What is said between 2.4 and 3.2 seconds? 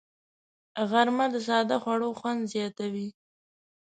زیاتوي